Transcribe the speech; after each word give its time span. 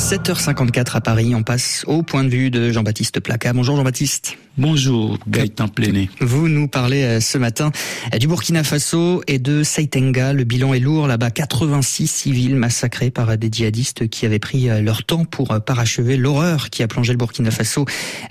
7h54 0.00 0.96
à 0.96 1.00
Paris, 1.02 1.34
on 1.34 1.42
passe 1.42 1.84
au 1.86 2.02
point 2.02 2.24
de 2.24 2.30
vue 2.30 2.50
de 2.50 2.70
Jean-Baptiste 2.70 3.20
Placa. 3.20 3.52
Bonjour 3.52 3.76
Jean-Baptiste. 3.76 4.38
Bonjour 4.58 5.16
Gaëtan 5.28 5.68
Plené. 5.68 6.10
Vous 6.20 6.48
nous 6.48 6.66
parlez 6.66 7.02
euh, 7.04 7.20
ce 7.20 7.38
matin 7.38 7.70
euh, 8.12 8.18
du 8.18 8.26
Burkina 8.26 8.64
Faso 8.64 9.22
et 9.28 9.38
de 9.38 9.62
Saitenga. 9.62 10.32
Le 10.32 10.42
bilan 10.44 10.74
est 10.74 10.80
lourd 10.80 11.06
là-bas. 11.06 11.30
86 11.30 12.08
civils 12.08 12.56
massacrés 12.56 13.10
par 13.10 13.38
des 13.38 13.48
djihadistes 13.50 14.08
qui 14.08 14.26
avaient 14.26 14.40
pris 14.40 14.68
euh, 14.68 14.82
leur 14.82 15.04
temps 15.04 15.24
pour 15.24 15.60
parachever 15.64 16.16
l'horreur 16.16 16.68
qui 16.68 16.82
a 16.82 16.88
plongé 16.88 17.12
le 17.12 17.18
Burkina 17.18 17.50
Faso 17.50 17.84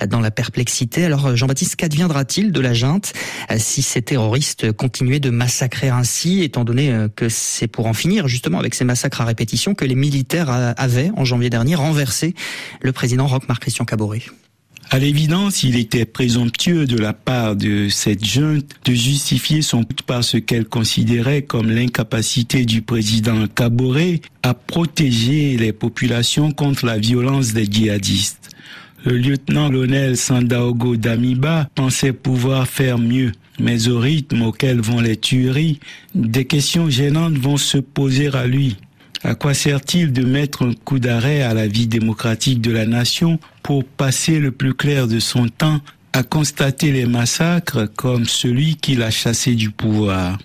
dans 0.08 0.20
la 0.20 0.30
perplexité. 0.30 1.06
Alors 1.06 1.36
Jean-Baptiste, 1.36 1.78
qu'adviendra-t-il 1.78 2.52
de 2.52 2.60
la 2.60 2.74
junte 2.74 3.14
si 3.58 3.82
ces 3.82 4.02
terroristes 4.02 4.72
continuaient 4.74 5.20
de 5.20 5.30
massacrer 5.30 5.90
ainsi, 5.90 6.44
étant 6.44 6.64
donné 6.64 6.94
que 7.16 7.30
c'est 7.30 7.68
pour 7.68 7.88
en 7.88 7.94
finir 7.94 8.28
justement 8.28 8.60
avec 8.60 8.76
ces 8.76 8.86
massacres 8.86 9.22
à 9.22 9.26
répétition 9.26 9.74
que 9.74 9.86
les 9.86 9.96
militaires 9.96 10.74
avaient 10.78 11.12
en 11.16 11.26
janvier 11.26 11.50
dernier? 11.50 11.59
Renversé 11.76 12.36
le 12.82 12.92
président 12.92 13.28
Roch-Marc 13.28 13.62
Christian 13.62 13.86
Caboret 13.86 14.24
à 14.92 14.98
l'évidence, 14.98 15.62
il 15.62 15.76
était 15.76 16.06
présomptueux 16.06 16.88
de 16.88 16.98
la 16.98 17.14
part 17.14 17.56
de 17.56 17.90
cette 17.90 18.26
junte 18.26 18.72
de 18.86 18.94
justifier 18.94 19.62
son 19.62 19.84
coup 19.84 19.94
par 20.08 20.24
ce 20.24 20.38
qu'elle 20.38 20.66
considérait 20.66 21.44
comme 21.44 21.70
l'incapacité 21.70 22.66
du 22.66 22.82
président 22.82 23.46
Kaboré 23.46 24.22
à 24.42 24.56
protéger 24.56 25.58
les 25.58 25.74
populations 25.74 26.52
contre 26.52 26.88
la 26.88 26.98
violence 26.98 27.54
des 27.54 27.66
djihadistes. 27.66 28.50
Le 29.06 29.16
lieutenant-colonel 29.16 30.18
Sandaogo 30.18 30.98
Damiba 30.98 31.70
pensait 31.76 32.12
pouvoir 32.12 32.68
faire 32.68 32.98
mieux, 32.98 33.32
mais 33.60 33.90
au 33.90 34.00
rythme 34.00 34.42
auquel 34.42 34.82
vont 34.82 35.02
les 35.02 35.18
tueries, 35.18 35.80
des 36.16 36.46
questions 36.46 36.90
gênantes 36.90 37.38
vont 37.38 37.58
se 37.58 37.78
poser 37.78 38.36
à 38.36 38.48
lui. 38.48 38.76
À 39.24 39.36
quoi 39.36 39.54
sert-il 39.54 40.14
de 40.14 40.24
mettre 40.24 40.64
un 40.64 40.74
coup 40.74 41.00
d'arrêt 41.00 41.42
à 41.42 41.54
la 41.54 41.68
vie 41.68 41.88
démocratique 41.88 42.62
de 42.62 42.72
la 42.72 42.86
nation 42.86 43.40
pour 43.64 43.84
passer 43.84 44.40
le 44.40 44.52
plus 44.52 44.74
clair 44.74 45.08
de 45.08 45.20
son 45.20 45.48
temps 45.50 45.82
à 46.14 46.24
constater 46.24 46.92
les 46.92 47.06
massacres 47.06 47.88
comme 47.96 48.26
celui 48.26 48.78
qui 48.78 48.96
l'a 48.96 49.12
chassé 49.12 49.56
du 49.56 49.72
pouvoir? 49.72 50.38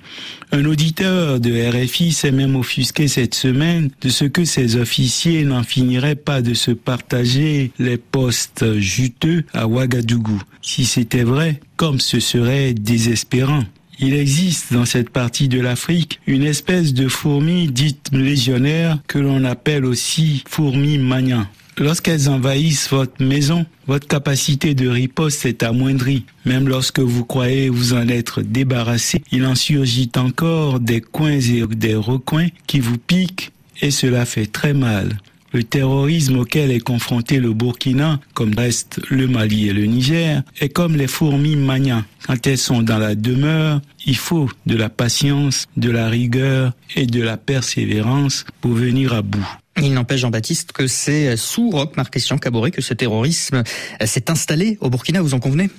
Un 0.50 0.64
auditeur 0.64 1.38
de 1.38 1.84
RFI 1.84 2.12
s'est 2.12 2.32
même 2.32 2.56
offusqué 2.56 3.06
cette 3.06 3.34
semaine 3.34 3.90
de 4.00 4.08
ce 4.08 4.24
que 4.24 4.44
ses 4.44 4.76
officiers 4.76 5.44
n'en 5.44 5.62
finiraient 5.62 6.16
pas 6.16 6.42
de 6.42 6.54
se 6.54 6.72
partager 6.72 7.70
les 7.78 7.96
postes 7.96 8.78
juteux 8.78 9.44
à 9.52 9.68
Ouagadougou. 9.68 10.42
Si 10.62 10.84
c'était 10.84 11.24
vrai, 11.24 11.60
comme 11.76 12.00
ce 12.00 12.18
serait 12.18 12.74
désespérant. 12.74 13.64
Il 13.98 14.14
existe 14.14 14.72
dans 14.72 14.84
cette 14.84 15.10
partie 15.10 15.48
de 15.48 15.60
l'Afrique 15.60 16.20
une 16.26 16.42
espèce 16.42 16.94
de 16.94 17.08
fourmi 17.08 17.68
dite 17.68 18.10
légionnaire 18.12 18.98
que 19.06 19.18
l'on 19.18 19.44
appelle 19.44 19.84
aussi 19.84 20.42
fourmi 20.48 20.98
magnan. 20.98 21.46
Lorsqu'elles 21.76 22.28
envahissent 22.28 22.88
votre 22.90 23.24
maison, 23.24 23.66
votre 23.88 24.06
capacité 24.06 24.74
de 24.74 24.88
riposte 24.88 25.44
est 25.44 25.64
amoindrie. 25.64 26.24
Même 26.44 26.68
lorsque 26.68 27.00
vous 27.00 27.24
croyez 27.24 27.68
vous 27.68 27.94
en 27.94 28.08
être 28.08 28.42
débarrassé, 28.42 29.22
il 29.32 29.44
en 29.44 29.56
surgit 29.56 30.10
encore 30.16 30.78
des 30.78 31.00
coins 31.00 31.40
et 31.40 31.66
des 31.66 31.96
recoins 31.96 32.48
qui 32.68 32.78
vous 32.78 32.98
piquent 32.98 33.50
et 33.82 33.90
cela 33.90 34.24
fait 34.24 34.46
très 34.46 34.72
mal. 34.72 35.18
Le 35.54 35.62
terrorisme 35.62 36.38
auquel 36.38 36.72
est 36.72 36.80
confronté 36.80 37.38
le 37.38 37.52
Burkina, 37.52 38.18
comme 38.34 38.52
reste 38.54 39.00
le 39.08 39.28
Mali 39.28 39.68
et 39.68 39.72
le 39.72 39.84
Niger, 39.84 40.42
est 40.60 40.68
comme 40.68 40.96
les 40.96 41.06
fourmis 41.06 41.54
magnas. 41.54 42.02
Quand 42.26 42.44
elles 42.48 42.58
sont 42.58 42.82
dans 42.82 42.98
la 42.98 43.14
demeure, 43.14 43.80
il 44.04 44.16
faut 44.16 44.50
de 44.66 44.74
la 44.74 44.88
patience, 44.88 45.66
de 45.76 45.92
la 45.92 46.08
rigueur 46.08 46.72
et 46.96 47.06
de 47.06 47.22
la 47.22 47.36
persévérance 47.36 48.44
pour 48.60 48.72
venir 48.72 49.12
à 49.14 49.22
bout. 49.22 49.46
Il 49.80 49.94
n'empêche, 49.94 50.22
Jean-Baptiste, 50.22 50.72
que 50.72 50.88
c'est 50.88 51.36
sous 51.36 51.70
Roch 51.70 51.96
Marc-Christian 51.96 52.38
Caboret 52.38 52.72
que 52.72 52.82
ce 52.82 52.92
terrorisme 52.92 53.62
s'est 54.04 54.30
installé 54.32 54.76
au 54.80 54.90
Burkina, 54.90 55.22
vous 55.22 55.34
en 55.34 55.40
convenez? 55.40 55.70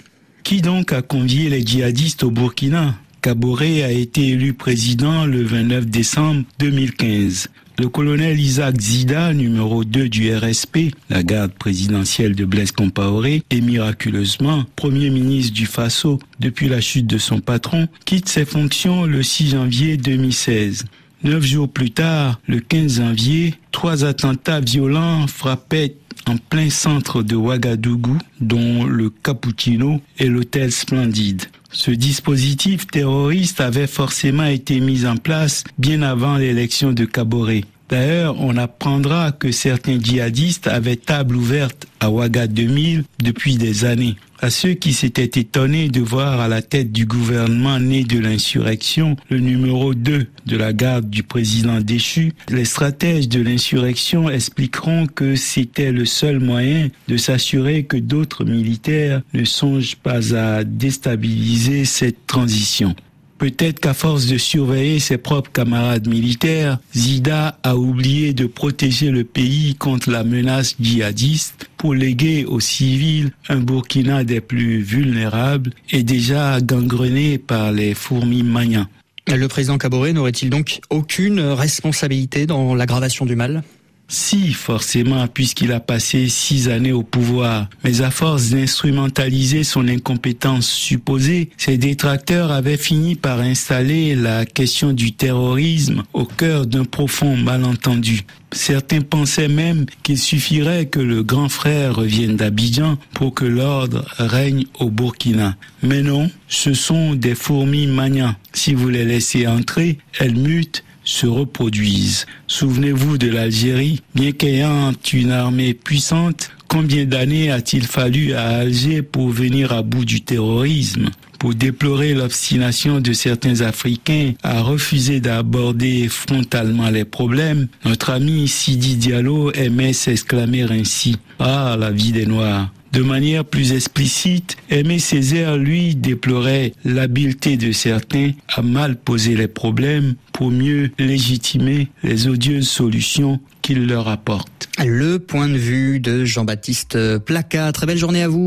Qui 0.43 0.61
donc 0.61 0.93
a 0.93 1.01
convié 1.01 1.49
les 1.49 1.65
djihadistes 1.65 2.23
au 2.23 2.31
Burkina? 2.31 2.95
Caboret 3.21 3.83
a 3.83 3.91
été 3.91 4.29
élu 4.29 4.53
président 4.53 5.25
le 5.25 5.43
29 5.43 5.87
décembre 5.87 6.43
2015. 6.59 7.49
Le 7.77 7.89
colonel 7.89 8.39
Isaac 8.39 8.79
Zida, 8.79 9.33
numéro 9.33 9.83
2 9.83 10.07
du 10.07 10.33
RSP, 10.33 10.95
la 11.09 11.23
garde 11.23 11.51
présidentielle 11.51 12.33
de 12.33 12.45
Blaise 12.45 12.71
Compaoré, 12.71 13.43
est 13.49 13.59
miraculeusement 13.59 14.63
premier 14.77 15.09
ministre 15.09 15.53
du 15.53 15.65
Faso 15.65 16.19
depuis 16.39 16.69
la 16.69 16.79
chute 16.79 17.05
de 17.05 17.17
son 17.17 17.41
patron, 17.41 17.89
quitte 18.05 18.29
ses 18.29 18.45
fonctions 18.45 19.03
le 19.03 19.21
6 19.21 19.49
janvier 19.49 19.97
2016. 19.97 20.85
Neuf 21.23 21.43
jours 21.43 21.69
plus 21.69 21.91
tard, 21.91 22.39
le 22.47 22.59
15 22.59 22.97
janvier, 22.97 23.55
trois 23.71 24.05
attentats 24.05 24.59
violents 24.59 25.27
frappaient 25.27 25.95
en 26.27 26.37
plein 26.37 26.69
centre 26.69 27.23
de 27.23 27.35
Ouagadougou, 27.35 28.17
dont 28.41 28.85
le 28.85 29.09
Cappuccino 29.09 30.01
et 30.19 30.27
l'hôtel 30.27 30.71
Splendide. 30.71 31.43
Ce 31.71 31.91
dispositif 31.91 32.87
terroriste 32.87 33.59
avait 33.59 33.87
forcément 33.87 34.45
été 34.45 34.79
mis 34.79 35.05
en 35.05 35.17
place 35.17 35.63
bien 35.77 36.01
avant 36.01 36.37
l'élection 36.37 36.93
de 36.93 37.05
Caboret. 37.05 37.63
D'ailleurs, 37.89 38.35
on 38.39 38.57
apprendra 38.57 39.31
que 39.31 39.51
certains 39.51 39.99
djihadistes 39.99 40.67
avaient 40.67 40.95
table 40.95 41.35
ouverte 41.35 41.85
à 41.99 42.09
Ouaga 42.09 42.47
2000 42.47 43.03
depuis 43.19 43.57
des 43.57 43.85
années. 43.85 44.15
À 44.41 44.49
ceux 44.49 44.73
qui 44.73 44.91
s'étaient 44.91 45.39
étonnés 45.39 45.87
de 45.87 46.01
voir 46.01 46.41
à 46.41 46.49
la 46.49 46.61
tête 46.61 46.91
du 46.91 47.05
gouvernement 47.05 47.79
né 47.79 48.03
de 48.03 48.19
l'insurrection 48.19 49.15
le 49.29 49.39
numéro 49.39 49.93
2 49.93 50.27
de 50.45 50.57
la 50.57 50.73
garde 50.73 51.09
du 51.09 51.23
président 51.23 51.79
déchu, 51.79 52.33
les 52.49 52.65
stratèges 52.65 53.29
de 53.29 53.41
l'insurrection 53.41 54.29
expliqueront 54.29 55.07
que 55.07 55.35
c'était 55.35 55.93
le 55.93 56.05
seul 56.05 56.39
moyen 56.39 56.89
de 57.07 57.15
s'assurer 57.15 57.85
que 57.85 57.97
d'autres 57.97 58.43
militaires 58.43 59.21
ne 59.33 59.45
songent 59.45 59.95
pas 59.95 60.35
à 60.35 60.65
déstabiliser 60.65 61.85
cette 61.85 62.27
transition. 62.27 62.93
Peut-être 63.37 63.81
qu'à 63.81 63.93
force 63.93 64.27
de 64.27 64.37
surveiller 64.37 64.99
ses 64.99 65.17
propres 65.17 65.51
camarades 65.51 66.07
militaires, 66.07 66.79
Zida 66.95 67.59
a 67.63 67.75
oublié 67.75 68.33
de 68.33 68.45
protéger 68.45 69.11
le 69.11 69.25
pays 69.25 69.75
contre 69.75 70.09
la 70.09 70.23
menace 70.23 70.75
djihadiste 70.79 71.69
pour 71.77 71.93
léguer 71.93 72.45
aux 72.45 72.61
civils 72.61 73.31
un 73.49 73.57
Burkina 73.57 74.23
des 74.23 74.39
plus 74.39 74.79
vulnérables 74.79 75.71
et 75.91 76.03
déjà 76.03 76.61
gangrené 76.61 77.37
par 77.37 77.73
les 77.73 77.93
fourmis 77.93 78.43
maniens. 78.43 78.87
Le 79.27 79.47
président 79.47 79.77
Caboret 79.77 80.13
n'aurait-il 80.13 80.49
donc 80.49 80.79
aucune 80.89 81.41
responsabilité 81.41 82.45
dans 82.45 82.73
l'aggravation 82.73 83.25
du 83.25 83.35
mal? 83.35 83.63
Si, 84.07 84.53
forcément, 84.53 85.27
puisqu'il 85.27 85.71
a 85.71 85.79
passé 85.79 86.29
six 86.29 86.69
années 86.69 86.91
au 86.91 87.03
pouvoir. 87.03 87.67
Mais 87.83 88.01
à 88.01 88.11
force 88.11 88.49
d'instrumentaliser 88.49 89.63
son 89.63 89.87
incompétence 89.87 90.67
supposée, 90.67 91.49
ses 91.57 91.77
détracteurs 91.77 92.51
avaient 92.51 92.77
fini 92.77 93.15
par 93.15 93.39
installer 93.39 94.15
la 94.15 94.45
question 94.45 94.93
du 94.93 95.11
terrorisme 95.13 96.03
au 96.13 96.25
cœur 96.25 96.65
d'un 96.65 96.85
profond 96.85 97.35
malentendu. 97.35 98.21
Certains 98.51 99.01
pensaient 99.01 99.49
même 99.49 99.85
qu'il 100.01 100.17
suffirait 100.17 100.85
que 100.85 101.01
le 101.01 101.23
grand 101.23 101.49
frère 101.49 101.95
revienne 101.95 102.37
d'Abidjan 102.37 102.97
pour 103.13 103.33
que 103.33 103.43
l'ordre 103.43 104.05
règne 104.17 104.65
au 104.79 104.89
Burkina. 104.89 105.57
Mais 105.83 106.01
non, 106.01 106.31
ce 106.47 106.73
sont 106.73 107.15
des 107.15 107.35
fourmis 107.35 107.87
manias. 107.87 108.37
Si 108.53 108.73
vous 108.73 108.87
les 108.87 109.03
laissez 109.03 109.45
entrer, 109.45 109.97
elles 110.19 110.37
mutent 110.37 110.84
se 111.05 111.27
reproduisent. 111.27 112.25
Souvenez-vous 112.47 113.17
de 113.17 113.29
l'Algérie, 113.29 114.01
bien 114.13 114.31
qu'ayant 114.31 114.91
une 115.13 115.31
armée 115.31 115.73
puissante, 115.73 116.51
combien 116.67 117.05
d'années 117.05 117.51
a-t-il 117.51 117.83
fallu 117.83 118.33
à 118.33 118.47
Alger 118.47 119.01
pour 119.01 119.29
venir 119.29 119.71
à 119.71 119.81
bout 119.81 120.03
du 120.03 120.21
terrorisme? 120.21 121.09
Pour 121.39 121.53
déplorer 121.53 122.13
l'obstination 122.13 123.01
de 123.01 123.13
certains 123.13 123.61
Africains 123.61 124.33
à 124.41 124.61
refuser 124.61 125.19
d'aborder 125.19 126.07
frontalement 126.07 126.89
les 126.89 127.05
problèmes, 127.05 127.67
notre 127.83 128.09
ami 128.09 128.47
Sidi 128.47 128.95
Diallo 128.95 129.51
aimait 129.51 129.93
s'exclamer 129.93 130.63
ainsi. 130.63 131.17
Ah, 131.39 131.75
la 131.79 131.91
vie 131.91 132.13
des 132.13 132.25
Noirs 132.25 132.71
de 132.95 133.01
manière 133.01 133.43
plus 133.43 133.73
explicite, 133.73 134.55
Aimé 134.69 134.99
Césaire, 134.99 135.57
lui, 135.57 135.95
déplorait 135.95 136.71
l'habileté 136.85 137.57
de 137.57 137.73
certains 137.73 138.31
à 138.47 138.61
mal 138.61 138.95
poser 138.95 139.35
les 139.35 139.49
problèmes 139.49 140.15
pour 140.31 140.49
mieux 140.49 140.91
légitimer 140.97 141.89
les 142.03 142.29
odieuses 142.29 142.69
solutions 142.69 143.41
qu'il 143.61 143.85
leur 143.87 144.07
apporte. 144.07 144.69
Le 144.85 145.19
point 145.19 145.49
de 145.49 145.57
vue 145.57 145.99
de 145.99 146.23
Jean-Baptiste 146.23 147.17
Placa. 147.19 147.71
Très 147.71 147.85
belle 147.85 147.97
journée 147.97 148.21
à 148.23 148.27
vous. 148.27 148.43